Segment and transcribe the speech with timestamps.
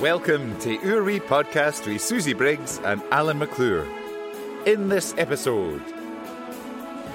[0.00, 3.86] Welcome to Wee Podcast with Susie Briggs and Alan McClure.
[4.64, 5.82] In this episode,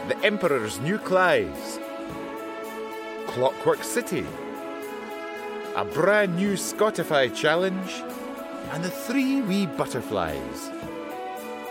[0.08, 1.80] The Emperor's New Clothes,
[3.26, 4.24] Clockwork City,
[5.76, 8.04] a brand new Scottify challenge,
[8.72, 10.70] and the three wee butterflies.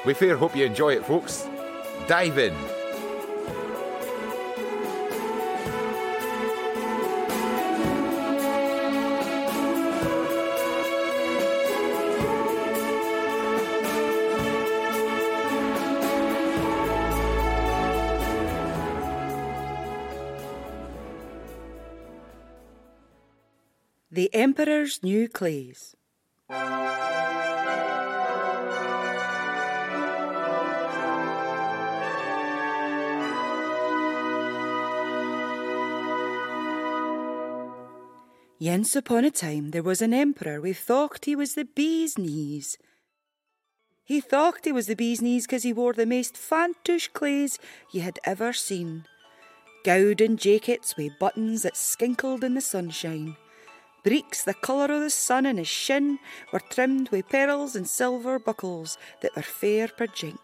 [0.04, 1.48] We fair hope you enjoy it, folks.
[2.08, 2.83] Dive in.
[25.02, 25.96] New Clays.
[38.60, 42.76] Once upon a time there was an emperor who thought he was the bee's knees.
[44.04, 47.58] He thought he was the bee's knees 'cause he wore the most fantish clays
[47.92, 49.06] ye had ever seen.
[49.84, 53.36] Gowden jackets with buttons that skinkled in the sunshine.
[54.04, 56.18] Breeks the colour o' the sun in his shin
[56.52, 60.38] were trimmed with pearls and silver buckles that were fair per jink.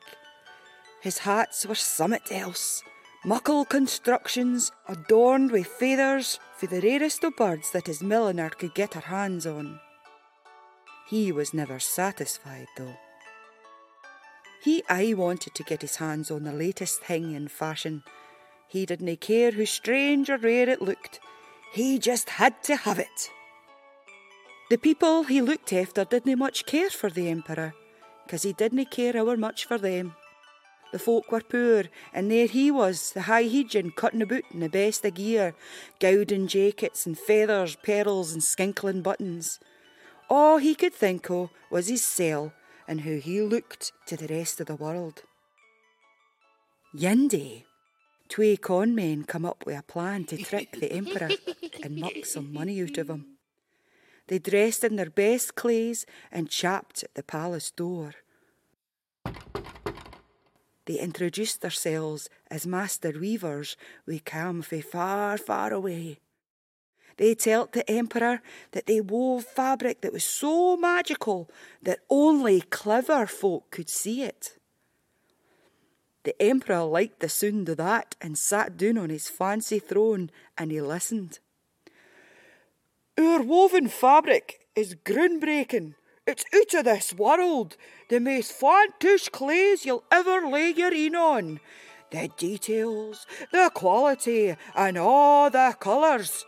[1.03, 2.83] His hats were summit else,
[3.23, 8.95] muckle constructions adorned with feathers for the rarest o' birds that his milliner could get
[8.95, 9.79] her hands on.
[11.07, 12.97] He was never satisfied though.
[14.63, 18.05] He aye wanted to get his hands on the latest thing in fashion.
[18.69, 21.21] He didna care how strange or rare it looked.
[21.75, 23.31] He just had to have it.
[24.71, 27.75] The people he looked after didna much care for the emperor,
[28.29, 30.15] 'cause he didna care ower much for them.
[30.93, 34.69] The folk were poor, and there he was, the high heejin, cutting about in the
[34.69, 35.57] best of gear,
[35.99, 39.59] gowden jackets and feathers, pearls and skinkling buttons.
[40.29, 42.53] All he could think o' was his sell
[42.87, 45.25] and how he looked to the rest of the world.
[46.95, 47.65] Yin day,
[48.29, 51.31] twa con men come up with a plan to trick the emperor
[51.83, 53.37] and muck some money out of him.
[54.31, 58.13] They dressed in their best clays and chapped at the palace door.
[60.87, 63.77] They introduced themselves as master weavers
[64.07, 66.21] we come fae far, far away.
[67.17, 71.51] They told the emperor that they wove fabric that was so magical
[71.83, 74.57] that only clever folk could see it.
[76.23, 80.71] The emperor liked the sound of that and sat down on his fancy throne and
[80.71, 81.41] he listened.
[83.21, 85.95] Our woven fabric is groundbreaking.
[86.27, 87.77] It's out of this world.
[88.09, 91.61] The most fantish clays you'll ever lay your een on.
[92.11, 96.47] The details, the quality, and all the colours.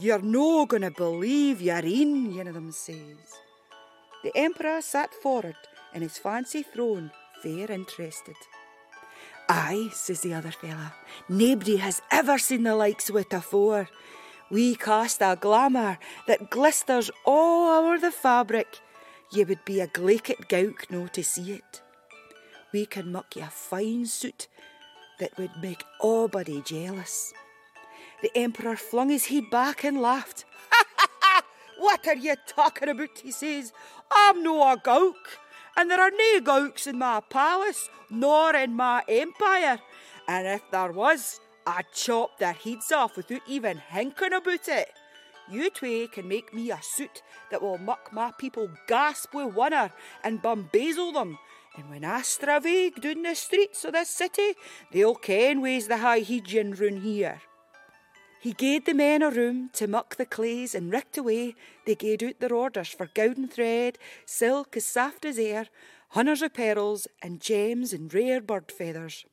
[0.00, 3.36] You're no gonna believe your een, one of them says.
[4.22, 5.56] The emperor sat forward
[5.92, 7.10] in his fancy throne,
[7.42, 8.36] fair interested.
[9.46, 10.94] Aye, says the other fella,
[11.28, 13.90] nobody has ever seen the likes of it afore.
[14.50, 18.80] We cast a glamour that glisters all o'er the fabric.
[19.32, 21.82] Ye would be a glaikit gowk no to see it.
[22.72, 24.48] We can muck ye a fine suit
[25.18, 27.32] that would make body jealous.
[28.22, 30.44] The emperor flung his head back and laughed.
[31.78, 33.18] what are ye talking about?
[33.22, 33.72] he says.
[34.10, 35.38] I'm no a gowk,
[35.76, 39.80] and there are nae gowks in my palace nor in my empire.
[40.28, 44.92] And if there was, I'd chop their heads off without even hinking about it.
[45.50, 49.92] You twa can make me a suit that will muck my people gasp with wonder
[50.22, 51.38] and bambazel them.
[51.76, 54.54] And when I stravig down the streets of this city,
[54.92, 57.40] they'll ken ways the high heejin run here.
[58.40, 61.54] He gave the men a room to muck the clays, and ricked away
[61.86, 65.68] they gaed out their orders for gowden thread, silk as soft as air,
[66.10, 69.24] hunters of pearls, and gems and rare bird feathers.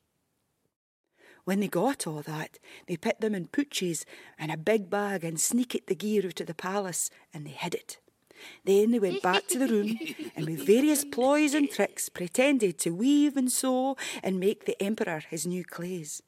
[1.44, 4.06] When they got all that, they put them in pooches
[4.38, 7.74] and a big bag and sneaked the gear out of the palace, and they hid
[7.74, 7.98] it.
[8.64, 9.98] Then they went back to the room
[10.36, 15.24] and with various ploys and tricks pretended to weave and sew and make the emperor
[15.30, 16.22] his new clays.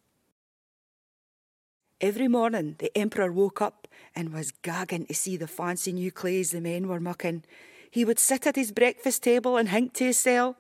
[2.02, 6.52] Every morning the emperor woke up and was gagging to see the fancy new clays
[6.52, 7.44] the men were mucking.
[7.90, 10.56] He would sit at his breakfast table and hink to himself,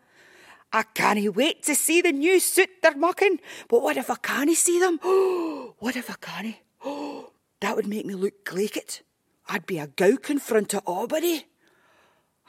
[0.75, 3.39] I can't wait to see the new suit they're mucking.
[3.67, 4.97] But what if I can't see them?
[5.77, 6.55] what if I can't?
[7.61, 9.01] that would make me look glaikit.
[9.47, 11.45] I'd be a gowk in front of Aubrey.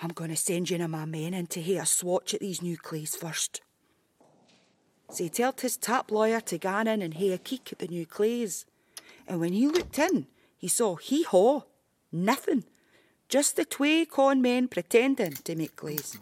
[0.00, 2.62] I'm going to send you and my men in to hae a swatch at these
[2.62, 3.60] new clays first.
[5.10, 7.88] So he told his tap lawyer to go in and hae a keek at the
[7.88, 8.64] new clays.
[9.28, 10.26] And when he looked in,
[10.56, 11.62] he saw hee haw,
[12.10, 12.64] nothing.
[13.28, 16.18] Just the twa con men pretending to make glaze.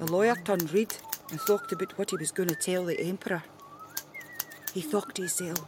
[0.00, 0.96] The lawyer turned red
[1.30, 3.42] and thought about what he was going to tell the Emperor.
[4.72, 5.60] He thought to himself,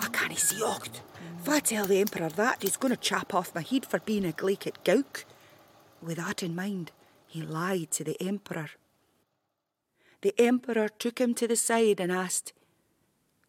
[0.00, 1.00] I can't see aught.
[1.40, 4.24] If I tell the Emperor that, he's going to chop off my head for being
[4.24, 5.24] a glaikit gowk.
[6.00, 6.92] With that in mind,
[7.26, 8.70] he lied to the Emperor.
[10.20, 12.52] The Emperor took him to the side and asked,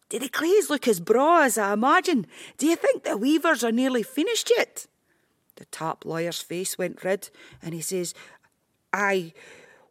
[0.08, 2.26] Do the clays look as braw as I imagine?
[2.58, 4.88] Do you think the weavers are nearly finished yet?
[5.54, 7.28] The top lawyer's face went red,
[7.62, 8.12] and he says,
[8.92, 9.34] Aye,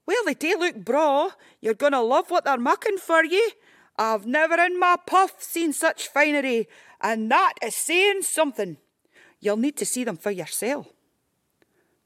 [0.05, 1.31] well, they do look braw.
[1.61, 3.51] You're going to love what they're mucking for you.
[3.97, 6.67] I've never in my puff seen such finery,
[6.99, 8.77] and that is saying something.
[9.39, 10.87] You'll need to see them for yourself.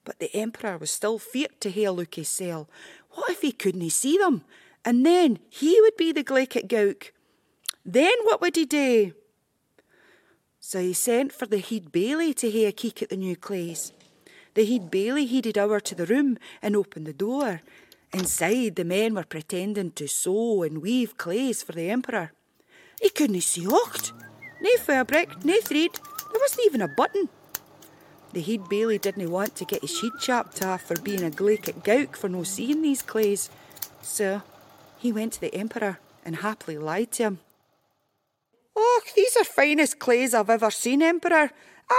[0.03, 2.69] But the Emperor was still feared to hae a himsel.
[3.11, 4.43] What if he couldn't see them?
[4.83, 7.11] And then he would be the Glaikit Gowk.
[7.83, 9.13] Then what would he do?
[10.59, 13.91] So he sent for the head bailey to hae a keek at the new clays.
[14.53, 17.61] The head bailey heeded over to the room and opened the door.
[18.13, 22.31] Inside, the men were pretending to sew and weave clays for the Emperor.
[23.01, 24.11] He couldn't see aught.
[24.61, 25.91] Nae fabric, nae thread,
[26.31, 27.29] there wasn't even a button.
[28.33, 31.69] The head bailey didn't want to get his head chopped off for being a glake
[31.69, 33.49] at gowk for no seeing these clays.
[34.01, 34.41] So
[34.97, 37.39] he went to the Emperor and happily lied to him.
[38.75, 41.51] Oh, these are finest clays I've ever seen, Emperor.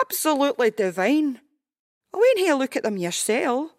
[0.03, 1.41] Absolutely divine.
[2.13, 3.71] I went here look at them yourself.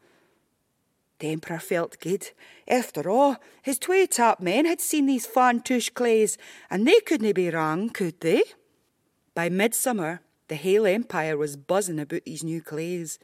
[1.19, 2.29] The Emperor felt good.
[2.67, 6.37] After all, his twa top men had seen these fantush clays,
[6.69, 8.43] and they couldn't be wrong, could they?
[9.33, 13.19] By midsummer, the hale empire was buzzing about these new clays.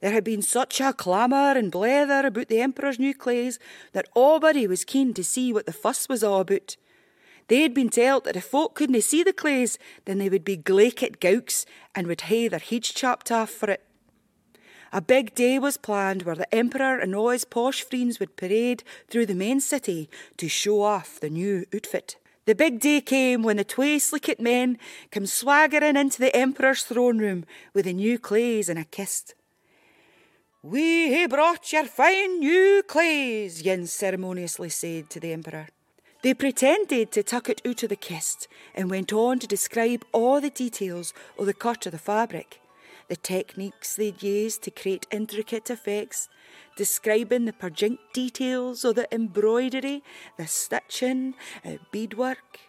[0.00, 3.58] There had been such a clamour and blether about the Emperor's new clays
[3.92, 6.76] that a'body was keen to see what the fuss was all about.
[7.48, 10.56] They had been told that if folk couldn't see the clays, then they would be
[10.56, 13.84] glaikit gowks and would hae their heads chopped off for it.
[14.92, 18.82] A big day was planned where the Emperor and all his posh friends would parade
[19.08, 22.16] through the main city to show off the new outfit.
[22.46, 24.78] The big day came when the twa slickit men
[25.12, 29.34] came swaggering into the Emperor's throne room with the new clays and a kiss.
[30.62, 35.68] We hae brought your fine new clays, Yin ceremoniously said to the Emperor.
[36.22, 40.40] They pretended to tuck it out of the kist and went on to describe all
[40.40, 42.60] the details of the cut of the fabric,
[43.10, 46.28] the techniques they'd used to create intricate effects,
[46.76, 50.04] describing the perjink details of the embroidery,
[50.38, 51.34] the stitching,
[51.64, 52.60] uh, beadwork.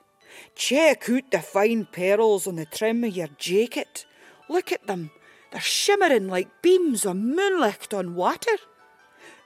[0.56, 4.08] Check out the fine pearls on the trim of your jacket.
[4.50, 5.12] Look at them.
[5.52, 8.58] They're shimmering like beams of moonlight on water.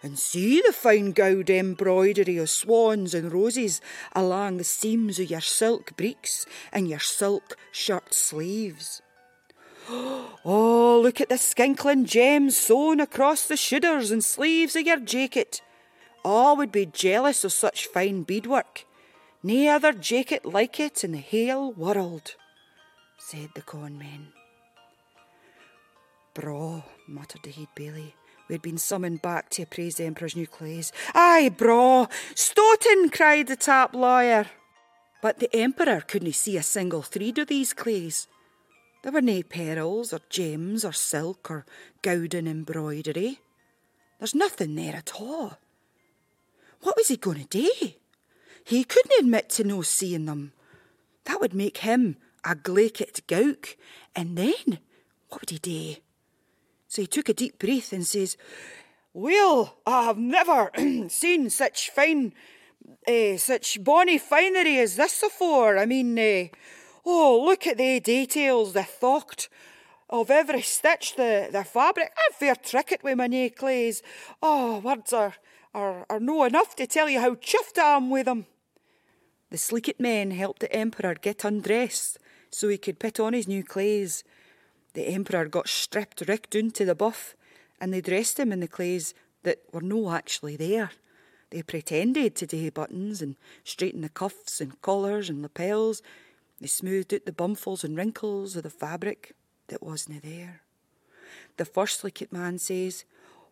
[0.01, 3.81] And see the fine goud embroidery of swans and roses
[4.15, 9.01] along the seams of your silk breeks and your silk shirt sleeves.
[9.89, 15.61] Oh, look at the skinkling gems sewn across the shoulders and sleeves of your jacket.
[16.23, 18.85] All would be jealous of such fine beadwork.
[19.43, 22.35] Nae other jacket like it in the hale world,
[23.17, 24.29] said the con men.
[26.33, 28.15] Braw, muttered the head bailey.
[28.47, 30.91] We had been summoned back to appraise the Emperor's new clays.
[31.13, 32.07] Aye, braw!
[32.35, 33.09] Stoughton!
[33.09, 34.47] cried the tap lawyer.
[35.21, 38.27] But the Emperor couldn't see a single thread of these clays.
[39.05, 41.63] There were nae pearls or gems or silk or
[42.01, 43.39] gowden embroidery.
[44.17, 45.59] There's nothing there at all.
[46.81, 47.91] What was he going to do?
[48.63, 50.53] He couldn't admit to no seeing them.
[51.25, 53.77] That would make him a glaikit gowk,
[54.15, 54.79] and then
[55.29, 55.97] what would he do?
[56.87, 58.37] So he took a deep breath and says,
[59.13, 60.71] Well, I've never
[61.09, 62.33] seen such fine,
[63.07, 65.77] uh, such bonny finery as this afore.
[65.77, 66.47] I mean, uh,
[67.05, 69.47] oh, look at the details, the thought
[70.09, 72.11] of every stitch, the, the fabric.
[72.17, 74.01] I'm fair tricket with my nae clays.
[74.41, 75.35] Oh, words are,
[75.73, 78.45] are, are no enough to tell you how chuffed I am with them.
[79.51, 82.17] The sleekit men helped the Emperor get undressed
[82.49, 84.23] so he could put on his new clays.
[84.93, 87.35] The Emperor got stripped right down to the buff,
[87.79, 90.91] and they dressed him in the clays that were no actually there.
[91.51, 96.01] They pretended to do buttons and straighten the cuffs and collars and lapels.
[96.59, 99.33] They smoothed out the bumfuls and wrinkles of the fabric
[99.67, 100.61] that wasn't there.
[101.57, 103.05] The first lickit man says,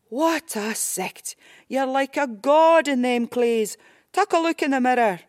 [0.09, 1.35] What a sight!
[1.67, 3.77] You're like a god in them clays.
[4.11, 5.21] Take a look in the mirror.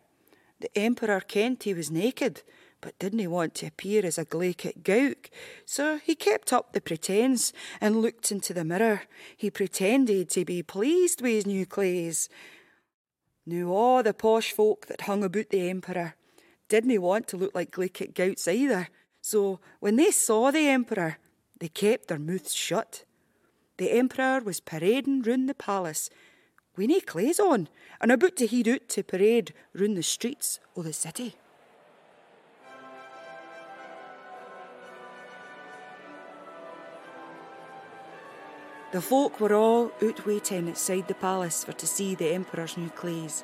[0.59, 2.43] The Emperor kent he was naked,
[2.79, 5.29] but didn't he want to appear as a glaikit gowk,
[5.65, 7.51] so he kept up the pretence
[7.81, 9.03] and looked into the mirror.
[9.35, 12.29] He pretended to be pleased with his new clays.
[13.45, 16.15] Now all the posh folk that hung about the Emperor
[16.69, 18.89] didn't want to look like glaikit Gouts either,
[19.21, 21.17] so when they saw the Emperor,
[21.59, 23.03] they kept their mouths shut.
[23.77, 26.09] The Emperor was parading round the palace,
[26.77, 27.67] wi' nae claes on,
[28.01, 31.35] and about to head out to parade round the streets o' the city.
[38.91, 42.89] The folk were all out waiting outside the palace for to see the Emperor's new
[42.89, 43.43] claes.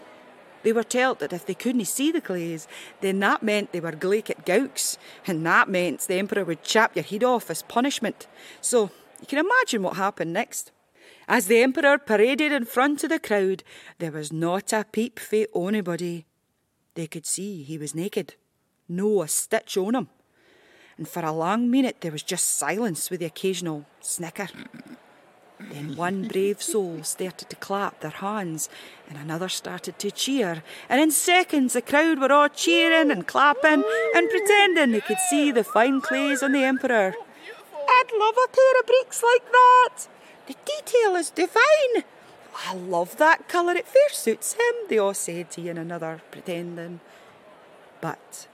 [0.63, 2.67] They were told that if they couldn't see the claes,
[3.01, 6.95] then that meant they were glaik at gowks, and that meant the Emperor would chap
[6.95, 8.27] your head off as punishment.
[8.61, 10.71] So you can imagine what happened next.
[11.27, 13.63] As the Emperor paraded in front of the crowd,
[13.99, 16.25] there was not a peep fae anybody.
[16.95, 18.35] They could see he was naked,
[18.89, 20.09] no a stitch on him.
[20.97, 24.49] And for a long minute there was just silence with the occasional snicker.
[25.69, 28.69] Then one brave soul started to clap their hands,
[29.07, 33.83] and another started to cheer, and in seconds the crowd were all cheering and clapping
[34.15, 37.13] and pretending they could see the fine claes on the Emperor.
[37.87, 40.07] I'd love a pair of breeks like that.
[40.47, 42.03] The detail is divine.
[42.67, 46.99] I love that colour, it fair suits him, they all said to one another, pretending.
[48.01, 48.47] But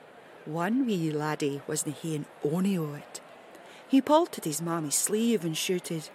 [0.46, 3.22] one wee laddie wasna haeing ony o it.
[3.88, 6.10] He pulled at his mammy's sleeve and shouted,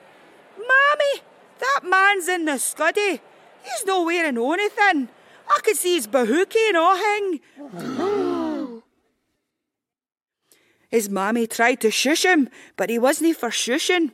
[1.62, 3.21] that man's in the scuddy.
[3.62, 5.09] He's no wearing onything.
[5.49, 7.40] I could see his bahookie and all hang.
[10.90, 14.12] his mammy tried to shush him, but he wasn't for shushing.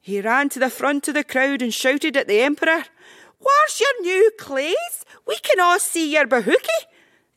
[0.00, 2.84] He ran to the front of the crowd and shouted at the Emperor,
[3.38, 5.04] Where's your new claes?
[5.26, 6.84] We can all see your bahookie.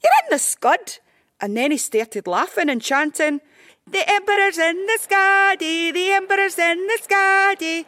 [0.01, 0.99] You're in the scud.
[1.41, 3.41] And then he started laughing and chanting,
[3.85, 7.85] The Emperor's in the scuddy, the Emperor's in the scuddy.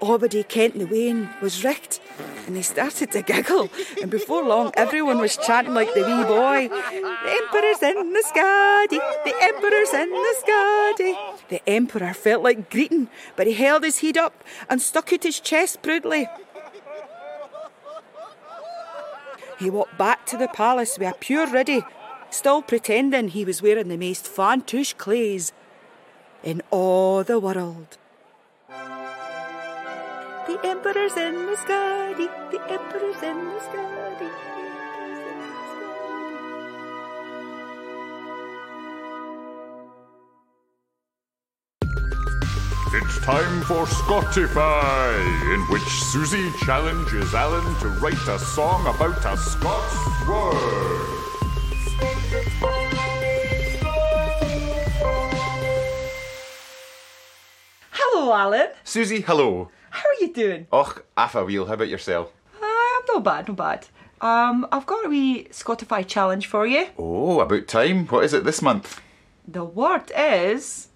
[0.00, 2.00] Obody Kent the Wayne was wrecked,
[2.46, 6.68] and they started to giggle, and before long everyone was chanting like the wee boy.
[6.68, 11.16] The Emperor's in the scuddy, the Emperor's in the scuddy.
[11.48, 15.40] The Emperor felt like greeting, but he held his head up and stuck out his
[15.40, 16.28] chest proudly.
[19.58, 21.82] He walked back to the palace with a pure ruddy,
[22.30, 25.52] still pretending he was wearing the most fantouche claes
[26.42, 27.96] in all the world.
[30.46, 32.30] The Emperor's in the sky, the
[32.70, 34.30] Emperor's in the sky.
[42.94, 49.36] It's time for Scottify, in which Susie challenges Alan to write a song about a
[49.36, 51.16] Scots word.
[57.90, 58.68] Hello, Alan.
[58.84, 59.70] Susie, hello.
[59.96, 60.66] How are you doing?
[60.72, 62.30] Och, Affa Wheel, how about yourself?
[62.62, 63.86] I'm not bad, not bad.
[64.20, 66.88] Um, I've got a wee Scottify challenge for you.
[66.98, 68.06] Oh, about time.
[68.08, 69.00] What is it this month?
[69.48, 70.88] The word is.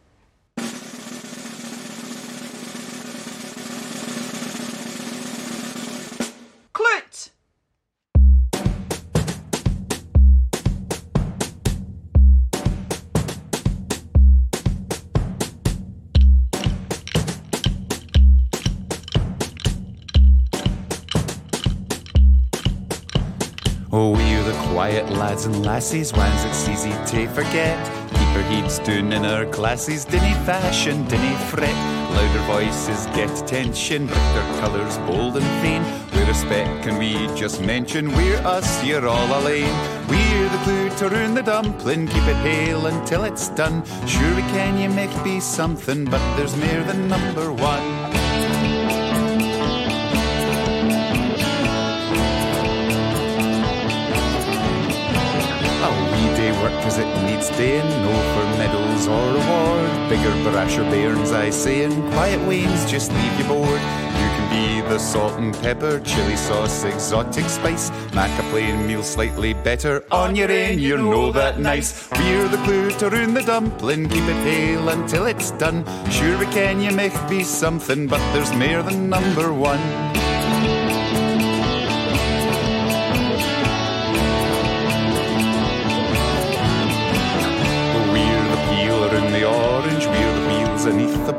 [24.80, 27.76] Quiet lads and lassies, ones it's easy to forget.
[28.14, 31.76] Keep our heads down in our classes, dinny fashion, dinny fret.
[32.16, 35.82] Louder voices get attention, brighter colours bold and vain.
[36.14, 39.76] With respect, can we just mention we're us, you're all alone.
[40.08, 43.84] We're the clue to ruin the dumpling, keep it pale until it's done.
[44.06, 47.99] Sure we can, you make be something, but there's more than number one.
[56.90, 59.90] As it needs doing, no for medals or reward.
[60.10, 63.82] Bigger brasher bairns, I say, and quiet wains just leave you bored.
[64.20, 67.92] You can be the salt and pepper, chili sauce, exotic spice.
[68.12, 70.02] Mac a plain meal slightly better.
[70.10, 72.10] On your own, you know that nice.
[72.10, 75.84] We're the clue to ruin the dumpling, keep it pale until it's done.
[76.10, 80.19] Sure we can, you make be something, but there's more than number one.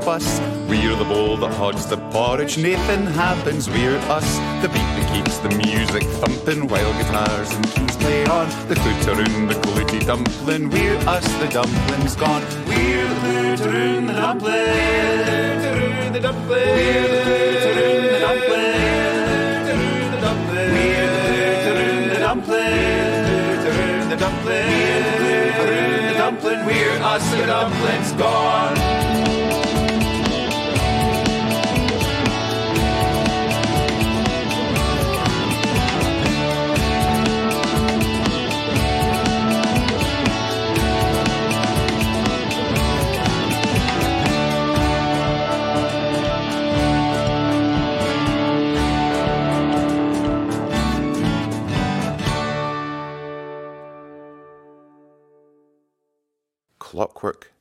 [0.01, 0.39] Bus.
[0.67, 4.37] We're the bowl that hods the porridge, Nathan happens, we're us.
[4.61, 8.49] The beat that keeps the music thumping while guitars and keys play on.
[8.67, 12.43] The clutteroon, the glutty dumpling, we're us, the dumpling's gone.
[12.67, 14.53] We're the clutteroon, the dumpling,
[16.13, 18.71] the dumpling, we're the clutteroon, the dumpling,
[19.65, 20.19] the
[20.73, 24.67] we're the clutteroon, the dumpling, the dumpling,
[26.07, 28.90] the dumpling, we're us, the dumpling's gone.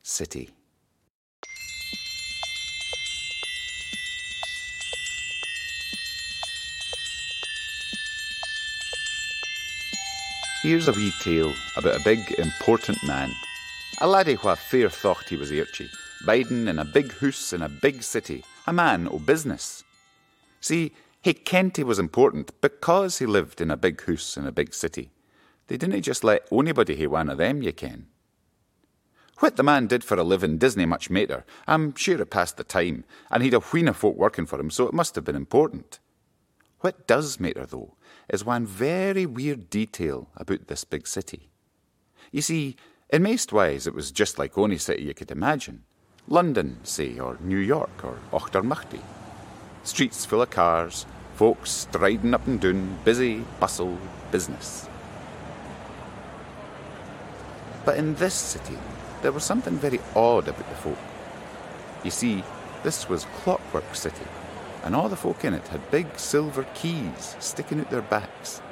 [0.03, 0.51] City.
[10.63, 13.33] Here's a wee tale about a big, important man.
[14.03, 15.89] A laddie wha fair thought he was Archie,
[16.27, 19.83] biding in a big hoose in a big city, a man o' business.
[20.61, 20.93] See,
[21.23, 24.75] he kent he was important because he lived in a big hoose in a big
[24.75, 25.11] city.
[25.69, 28.10] They didn't just let onybody hae one of them, ye ken.
[29.41, 31.47] What the man did for a living doesn't much matter.
[31.67, 34.71] I'm sure it passed the time, and he'd a wheen of folk working for him,
[34.71, 35.99] so it must have been important.
[36.81, 37.95] What does matter, though,
[38.29, 41.49] is one very weird detail about this big city.
[42.31, 42.77] You see,
[43.09, 45.85] in most ways it was just like any city you could imagine.
[46.29, 49.01] London, say, or New York, or Auchtermuchty.
[49.85, 51.07] Streets full of cars,
[51.37, 53.97] folks striding up and down, busy, bustle,
[54.31, 54.87] business.
[57.87, 58.77] But in this city,
[59.23, 60.99] there was something very odd about the folk.
[62.05, 62.43] You see,
[62.83, 64.27] this was Clockwork City,
[64.85, 68.63] and all the folk in it had big silver keys sticking out their backs.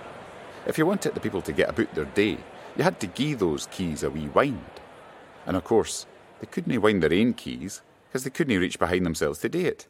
[0.66, 2.38] If you wanted the people to get about their day,
[2.76, 4.64] you had to gie those keys a wee wind.
[5.46, 6.06] And of course,
[6.40, 9.86] they couldn't wind their own keys, because they couldn't reach behind themselves to do it.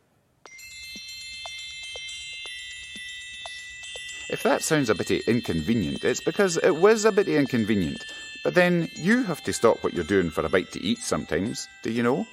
[4.31, 8.05] If that sounds a bit inconvenient, it's because it was a bit inconvenient.
[8.49, 11.69] But then you have to stop what you're doing for a bite to eat sometimes,
[11.83, 12.27] do you know?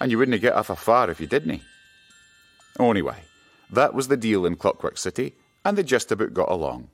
[0.00, 1.62] And you wouldn't get off a far if you didn't.
[2.80, 3.18] Oh, anyway,
[3.70, 6.88] that was the deal in Clockwork City, and they just about got along.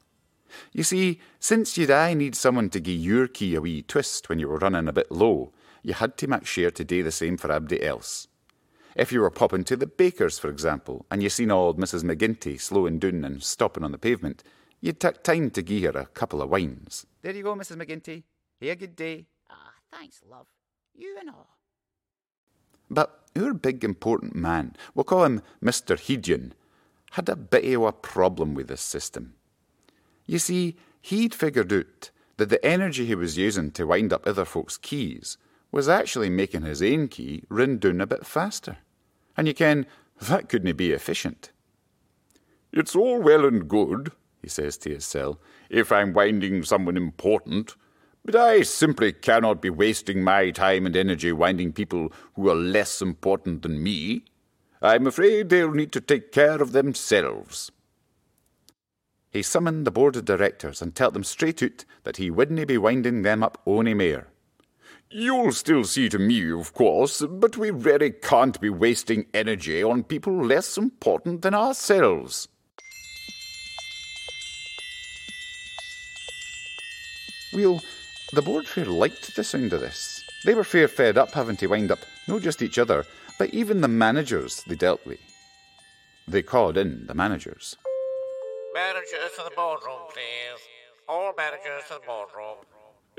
[0.70, 4.38] You see, since you'd I need someone to gie your key a wee twist when
[4.38, 5.50] you were running a bit low,
[5.82, 8.28] you had to make sure to do the same for everybody else.
[8.94, 12.04] If you were popping to the baker's, for example, and you seen old Mrs.
[12.04, 14.42] McGinty slowing down and stopping on the pavement,
[14.82, 17.06] you'd take time to gie her a couple of wines.
[17.22, 17.82] There you go, Mrs.
[17.82, 18.24] McGinty.
[18.60, 19.26] Hae a good day.
[19.48, 20.48] Ah, thanks, love.
[20.94, 21.58] You and all.
[22.90, 25.96] But our big important man, we'll call him Mr.
[25.96, 26.52] Hedion,
[27.12, 29.34] had a bit of a problem with this system.
[30.26, 34.44] You see, he'd figured out that the energy he was using to wind up other
[34.44, 35.38] folks' keys
[35.70, 38.78] was actually making his own key run down a bit faster.
[39.36, 39.86] And you ken,
[40.20, 41.52] that couldn't be efficient.
[42.72, 45.40] It's all well and good, he says to his cell,
[45.70, 47.76] if I'm winding someone important.
[48.24, 53.00] But I simply cannot be wasting my time and energy winding people who are less
[53.00, 54.24] important than me.
[54.82, 57.72] I'm afraid they'll need to take care of themselves.
[59.30, 62.78] He summoned the board of directors and told them straight out that he wouldn't be
[62.78, 64.28] winding them up ony mair.
[65.10, 70.02] You'll still see to me, of course, but we really can't be wasting energy on
[70.02, 72.48] people less important than ourselves.
[77.54, 77.80] Well,
[78.32, 80.22] the board fair liked the sound of this.
[80.44, 83.04] They were fair fed up having to wind up not just each other,
[83.38, 85.20] but even the managers they dealt with.
[86.26, 87.76] They called in the managers.
[88.74, 90.60] Managers to the boardroom, please.
[91.08, 92.58] All managers to the boardroom.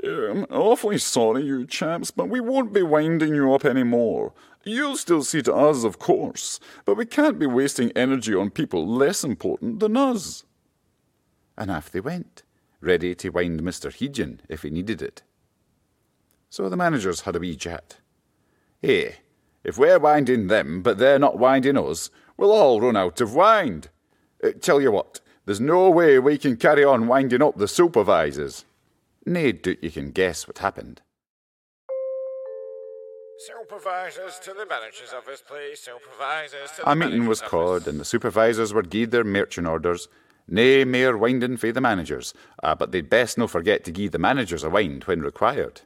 [0.02, 4.32] I'm awfully sorry, you chaps, but we won't be winding you up any more.
[4.64, 8.86] You'll still see to us, of course, but we can't be wasting energy on people
[8.86, 10.44] less important than us.
[11.58, 12.42] And off they went,
[12.80, 13.90] ready to wind Mr.
[13.92, 15.22] Hedyon if he needed it.
[16.48, 17.98] So the managers had a wee chat.
[18.82, 19.16] Hey,
[19.62, 23.88] if we're winding them, but they're not winding us, we'll all run out of wind.
[24.42, 28.64] Uh, tell you what, there's no way we can carry on winding up the supervisors.
[29.26, 31.02] Nae doubt you can guess what happened.
[33.38, 35.80] Supervisors to the manager's office, please.
[35.80, 37.86] Supervisors to the A meeting was called, office.
[37.88, 40.08] and the supervisors were gied their merchant orders.
[40.52, 44.18] Nae mere winding for the managers, ah, but they'd best no forget to gie the
[44.18, 45.82] managers a wind when required.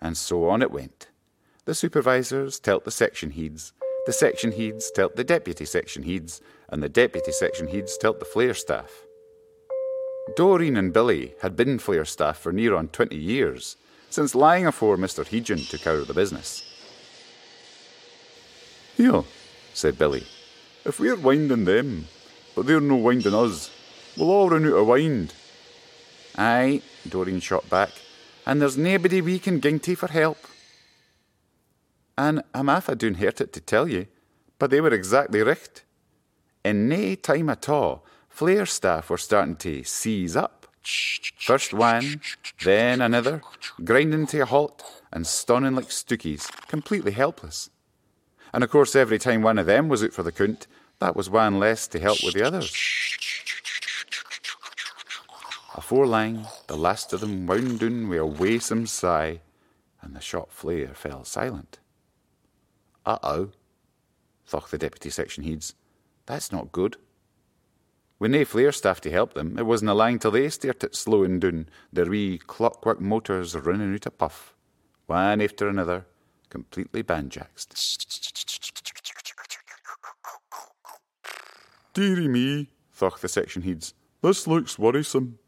[0.00, 1.08] And so on it went.
[1.64, 3.72] The supervisors telt the section heads,
[4.06, 8.24] the section heads telt the deputy section heads, and the deputy section heads telt the
[8.24, 9.04] flare staff.
[10.34, 13.76] Doreen and Billy had been flare staff for near on twenty years,
[14.10, 15.24] since lying afore Mr.
[15.24, 16.64] Hedyon took over the business.
[18.96, 19.22] Here,
[19.74, 20.26] said Billy,
[20.84, 22.06] if we're winding them,
[22.58, 23.70] but they're no winding us,
[24.16, 25.32] we'll all run out of wind.
[26.36, 27.90] Aye, Doreen shot back,
[28.44, 30.38] and there's naebody we can ging to for help.
[32.16, 34.08] And I'm aff afa doon hurt it to tell you,
[34.58, 35.84] but they were exactly richt.
[36.64, 40.66] In nae time at all, flare staff were starting to seize up.
[41.38, 42.20] First one,
[42.64, 43.40] then another,
[43.84, 47.70] grinding to a halt and stunning like stookies, completely helpless.
[48.52, 50.66] And of course, every time one of them was out for the count,
[51.00, 52.72] that was one less to help with the others.
[55.74, 59.40] Afore lang, the last of them wound down with a waesome sigh,
[60.02, 61.78] and the shop flare fell silent.
[63.06, 63.50] Uh oh,
[64.46, 65.74] thought the deputy section heads.
[66.26, 66.96] That's not good.
[68.18, 71.38] When nae flare staff to help them, it wasna lang till they stared at slowing
[71.38, 74.54] down, their wee clockwork motors running out a puff,
[75.06, 76.06] one after another,
[76.50, 78.67] completely banjaxed.
[81.98, 83.92] Dearie me, thought the section heads.
[84.22, 85.40] This looks worrisome.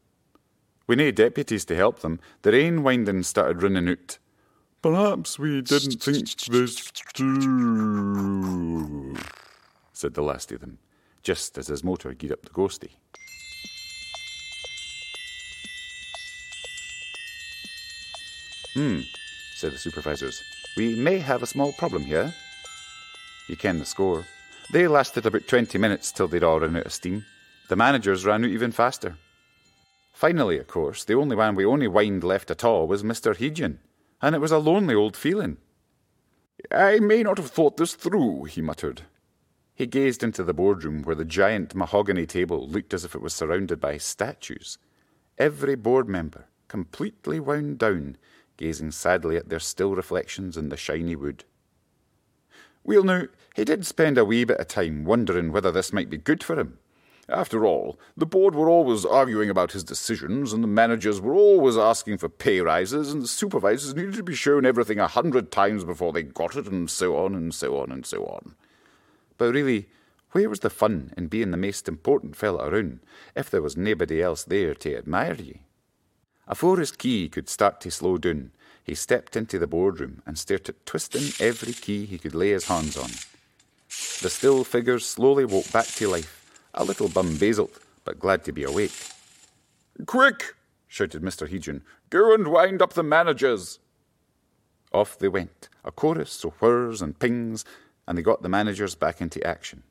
[0.88, 4.18] With nae deputies to help them, the rain winding started running out.
[4.82, 6.80] Perhaps we didn't think this
[7.14, 9.14] through,
[9.92, 10.78] said the last of them,
[11.22, 12.90] just as his motor geared up the ghosty.
[18.74, 19.02] Hmm,
[19.54, 20.42] said the supervisors.
[20.76, 22.34] We may have a small problem here.
[23.48, 24.26] You ken the score.
[24.72, 27.24] They lasted about 20 minutes till they'd all run out of steam.
[27.68, 29.16] The managers ran out even faster.
[30.12, 33.35] Finally, of course, the only one we only wind left at all was Mr.
[33.35, 33.78] Hedgian,
[34.22, 35.56] and it was a lonely old feeling.
[36.70, 39.02] I may not have thought this through, he muttered.
[39.74, 43.35] He gazed into the boardroom where the giant mahogany table looked as if it was
[43.35, 44.78] surrounded by statues.
[45.38, 48.18] Every board member, completely wound down,
[48.56, 51.44] gazing sadly at their still reflections in the shiny wood.
[52.85, 53.24] We'll now,
[53.56, 56.58] he did spend a wee bit of time wondering whether this might be good for
[56.58, 56.78] him.
[57.28, 61.76] After all, the board were always arguing about his decisions, and the managers were always
[61.76, 65.84] asking for pay rises, and the supervisors needed to be shown everything a hundred times
[65.84, 68.56] before they got it, and so on and so on and so on.
[69.38, 69.88] But really,
[70.32, 73.00] where was the fun in being the most important fella around
[73.36, 75.62] if there was nobody else there to admire ye?
[76.48, 78.50] Afore his key could start to slow down,
[78.82, 82.66] he stepped into the boardroom and stared at twisting every key he could lay his
[82.66, 83.10] hands on.
[84.20, 88.52] The still figures slowly woke back to life, a little bum bumbazeled, but glad to
[88.52, 88.92] be awake.
[90.04, 90.56] Quick!
[90.87, 91.48] shouted Mr.
[91.48, 91.80] Hedgian.
[92.11, 93.78] Go and wind up the managers!
[94.92, 97.64] Off they went, a chorus of whirs and pings,
[98.06, 99.85] and they got the managers back into action.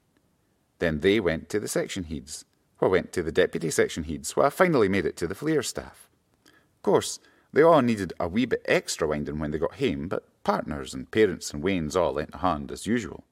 [0.77, 2.45] Then they went to the section heads,
[2.77, 6.07] who went to the deputy section heads, who finally made it to the flare staff.
[6.45, 7.19] Of course,
[7.51, 11.09] they all needed a wee bit extra winding when they got home, but partners and
[11.09, 13.23] parents and wains all lent a hand as usual.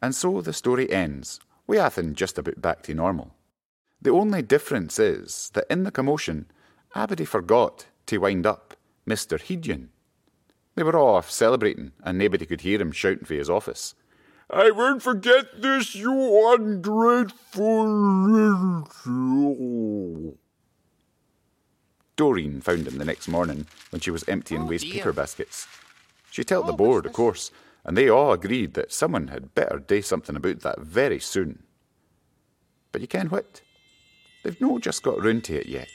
[0.00, 3.34] And so the story ends, with Athen just about back to normal.
[4.00, 6.46] The only difference is that in the commotion,
[6.94, 8.74] Abady forgot to wind up
[9.08, 9.40] Mr.
[9.40, 9.88] Hedgian.
[10.76, 13.94] They were all off celebrating, and nobody could hear him shouting for his office.
[14.50, 17.88] I won't forget this, you ungrateful.
[19.08, 20.38] Little.
[22.16, 24.94] Doreen found him the next morning when she was emptying Oh, waste dear.
[24.94, 25.66] paper baskets.
[26.30, 27.16] She told the Oh, board, of what's this?
[27.16, 27.50] course,
[27.84, 31.62] and they all agreed that someone had better do something about that very soon.
[32.92, 33.60] But you ken what?
[34.42, 35.88] They've no just got round to it yet,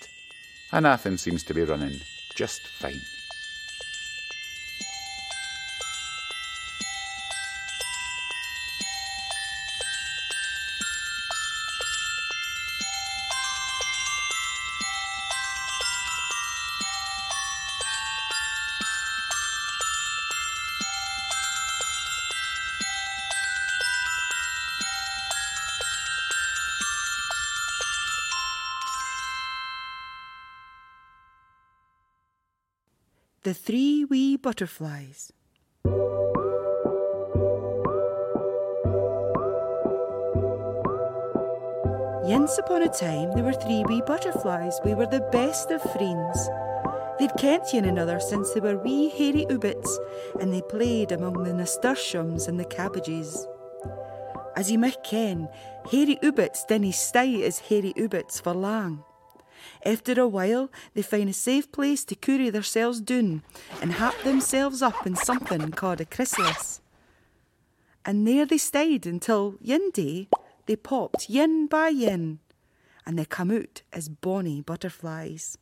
[0.72, 2.00] and Athens seems to be running
[2.36, 3.00] just fine.
[34.44, 35.32] Butterflies.
[42.26, 44.82] Once upon a time, there were three wee butterflies.
[44.84, 46.50] We were the best of friends.
[47.18, 49.90] They'd kent one another since they were wee hairy ubits,
[50.42, 53.48] and they played among the nasturtiums and the cabbages.
[54.58, 55.48] As ye might ken,
[55.90, 59.06] hairy ubbits dinna stay as hairy ubits for lang.
[59.86, 63.44] After a while, they find a safe place to curry themselves down
[63.82, 66.82] and hap themselves up in something called a chrysalis.
[68.06, 70.28] And there they stayed until one day
[70.66, 72.40] they popped yin by yin,
[73.06, 75.58] and they come out as bonny butterflies.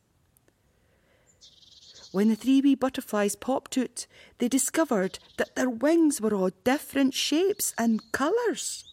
[2.12, 4.06] When the three wee butterflies popped out,
[4.38, 8.84] they discovered that their wings were all different shapes and colours.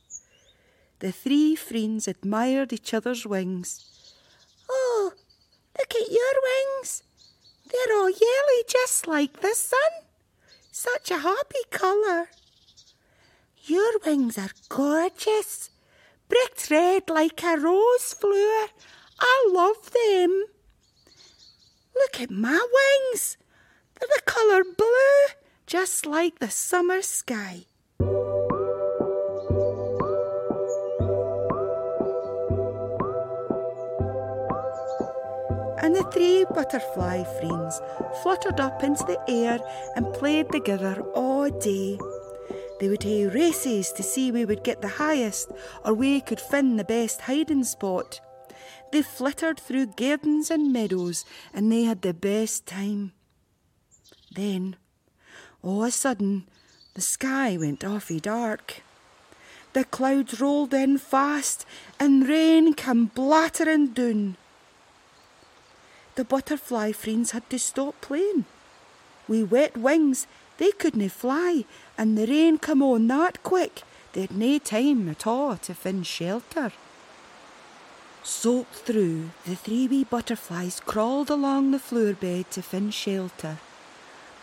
[1.00, 3.99] The three friends admired each other's wings.
[4.70, 5.14] Oh,
[5.78, 7.04] look at your wings.
[7.66, 9.80] They're all yellow just like the sun.
[10.72, 12.30] Such a happy colour.
[13.64, 15.70] Your wings are gorgeous.
[16.28, 18.68] Bricked red like a rose flower.
[19.20, 20.46] I love them.
[21.96, 22.60] Look at my
[23.12, 23.38] wings.
[24.00, 25.36] They're the colour blue,
[25.68, 27.66] just like the summer sky.
[35.82, 37.82] And the three butterfly friends
[38.22, 39.60] fluttered up into the air
[39.96, 41.98] and played together all day.
[42.80, 45.52] They would hae races to see who would get the highest
[45.86, 48.20] or who could find the best hiding spot.
[48.92, 53.14] They flittered through gardens and meadows and they had the best time.
[54.32, 54.76] Then,
[55.62, 56.48] all of a sudden,
[56.94, 58.82] the sky went awfully dark.
[59.74, 61.66] The clouds rolled in fast
[62.00, 64.38] and rain came blattering down.
[66.20, 68.44] The butterfly friends had to stop playing.
[69.30, 70.28] Wi' wet wings,
[70.58, 71.64] they couldn't fly,
[71.98, 76.74] and the rain come on that quick, they'd nae time at all to find shelter.
[78.22, 83.58] Soaked through, the three wee butterflies crawled along the floor bed to find shelter.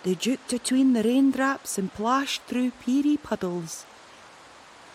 [0.03, 3.85] They juked between the raindrops and plashed through peery puddles.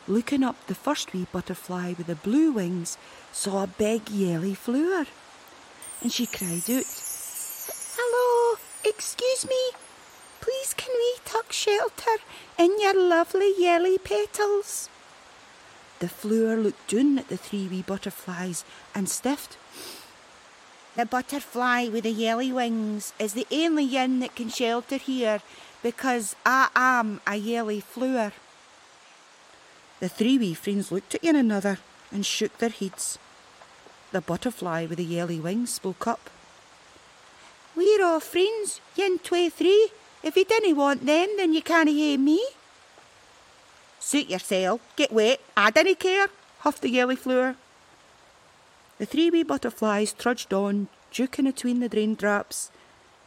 [0.07, 2.97] Looking up, the first wee butterfly with the blue wings
[3.31, 5.05] saw a big yelly flower,
[6.01, 6.85] and she cried out,
[7.95, 9.71] Hello, excuse me,
[10.39, 12.17] please can we tuck shelter
[12.57, 14.89] in your lovely yelly petals?
[15.99, 19.57] The flower looked down at the three wee butterflies and stiffed.
[20.95, 25.41] The butterfly with the yelly wings is the only yin that can shelter here
[25.83, 28.33] because I am a yelly flower.
[29.99, 31.77] The three wee friends looked at one another
[32.11, 33.19] and shook their heads.
[34.11, 36.29] The butterfly with the yellow wings spoke up.
[37.75, 39.89] We're all friends, yin twa three.
[40.21, 42.45] If you didn't want them, then you can't hear me.
[43.99, 46.27] Suit yourself, get wet, I dinna care,
[46.59, 47.55] huffed the yellow flower.
[48.97, 52.69] The three wee butterflies trudged on, juking between the drain raindrops.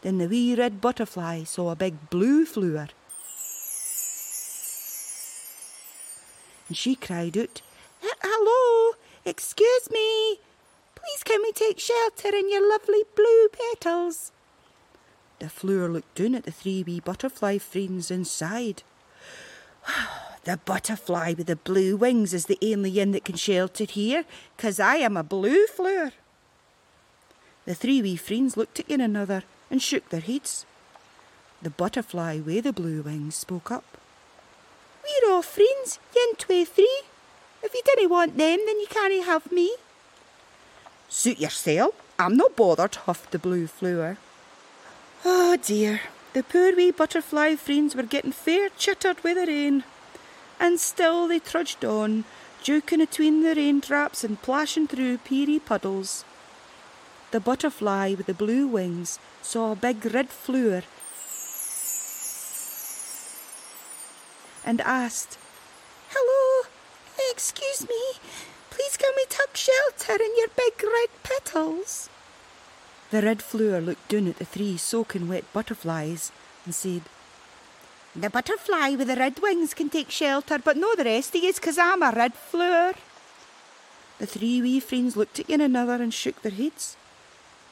[0.03, 2.89] Then the wee red butterfly saw a big blue flower.
[6.69, 7.63] And she cried out,
[8.03, 10.41] Hello, excuse me.
[11.05, 14.33] Please can we take shelter in your lovely blue petals?
[15.39, 18.83] The flower looked down at the three wee butterfly friends and sighed.
[20.45, 24.25] The butterfly with the blue wings is the only one that can shelter here,
[24.57, 26.13] 'cause I am a blue flower.
[27.67, 30.65] The three wee friends looked at one another and shook their heads.
[31.61, 33.99] The butterfly with the blue wings spoke up.
[35.03, 37.03] We're all friends, yin twa three.
[37.63, 39.77] If you didn't want them, then you can't have me.
[41.17, 41.95] Suit yourself.
[42.19, 44.19] I'm not bothered, huffed the blue flower.
[45.25, 46.01] Oh dear,
[46.33, 49.85] the poor wee butterfly friends were getting fair chittered with the rain.
[50.59, 52.25] And still they trudged on,
[52.65, 56.25] juking between the raindrops and plashing through peery puddles.
[57.31, 60.83] The butterfly with the blue wings saw a big red flower
[64.67, 65.39] and asked,
[66.11, 66.69] Hello,
[67.31, 68.03] excuse me,
[68.97, 72.09] can we tuck shelter in your big red petals?
[73.11, 76.33] The red flower looked down at the three soaking wet butterflies
[76.65, 77.03] and said,
[78.17, 81.59] The butterfly with the red wings can take shelter, but no the rest of yous,
[81.59, 82.95] 'cause I'm a red flower.
[84.19, 86.97] The three wee friends looked at one another and shook their heads.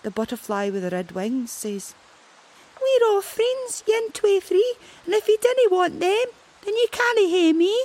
[0.02, 1.94] The butterfly with the red wings says,
[2.80, 4.74] We're all friends, yin twa three,
[5.06, 6.26] and if you didn't want them,
[6.62, 7.84] then you can't hear me.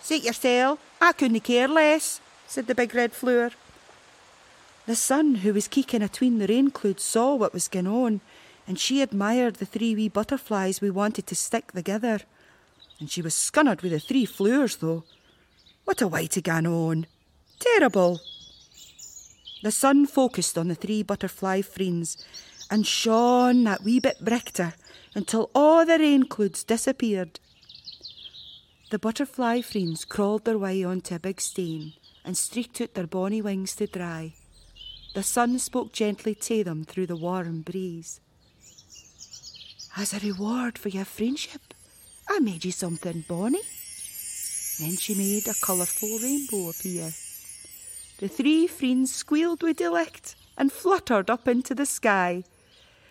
[0.00, 3.52] Suit yourself, I couldn't care less, said the big red flower.
[4.86, 8.20] The sun, who was keeking atween the rain clouds, saw what was going on,
[8.66, 12.20] and she admired the three wee butterflies we wanted to stick together.
[12.98, 15.04] And she was scunnered with the three flowers, though.
[15.84, 17.06] What a way to gan on!
[17.58, 18.20] Terrible!
[19.62, 22.16] The sun focused on the three butterfly friends
[22.70, 24.74] and shone that wee bit brighter
[25.14, 27.40] until all the rain clouds disappeared.
[28.90, 31.92] The butterfly friends crawled their way onto a big stone
[32.24, 34.34] and streaked out their bonny wings to dry.
[35.14, 38.20] The sun spoke gently to them through the warm breeze.
[39.96, 41.72] As a reward for your friendship,
[42.28, 43.62] I made you something bonny.
[44.80, 47.12] Then she made a colourful rainbow appear.
[48.18, 52.42] The three friends squealed with delight and fluttered up into the sky.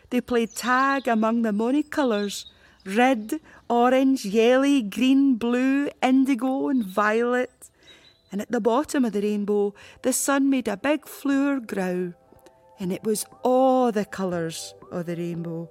[0.09, 2.47] They played tag among the many colours
[2.85, 3.39] red,
[3.69, 7.69] orange, yellow, green, blue, indigo, and violet.
[8.31, 12.13] And at the bottom of the rainbow, the sun made a big flower grow,
[12.79, 15.69] and it was all the colours of the rainbow.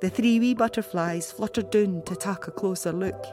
[0.00, 3.24] The three wee butterflies fluttered down to take a closer look.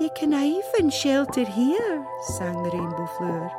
[0.00, 3.50] You can even shelter here, sang the rainbow flower,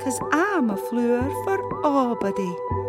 [0.00, 2.42] 'cause I'm a flower for everybody.
[2.42, 2.87] You've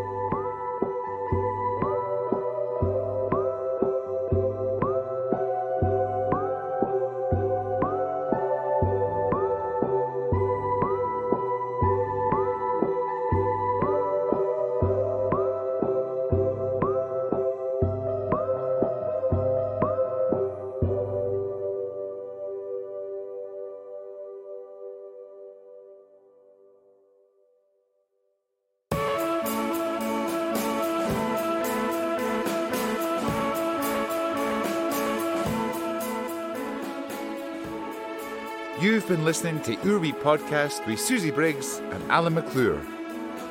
[39.09, 42.79] been listening to Urwi Podcast with Susie Briggs and Alan McClure.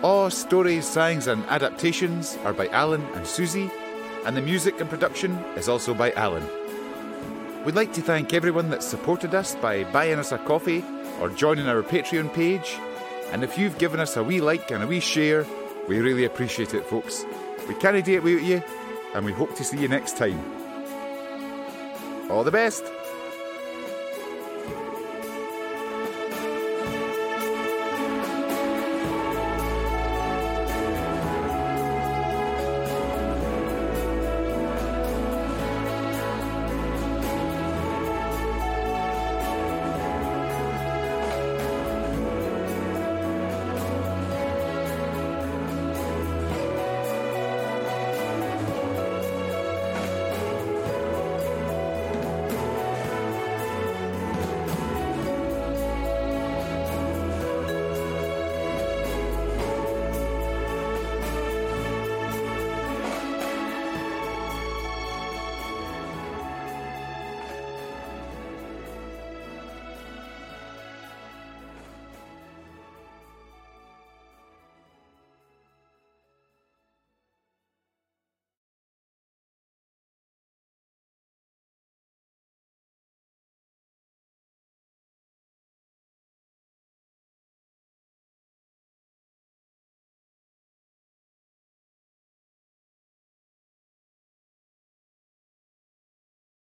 [0.04, 3.68] All stories, songs, and adaptations are by Alan and Susie,
[4.24, 6.46] and the music and production is also by Alan.
[7.64, 10.84] We'd like to thank everyone that supported us by buying us a coffee
[11.20, 12.76] or joining our Patreon page.
[13.32, 15.44] And if you've given us a wee like and a wee share,
[15.88, 17.24] we really appreciate it, folks.
[17.66, 18.62] We can't do it without you,
[19.12, 20.40] and we hope to see you next time.
[22.30, 22.84] All the best!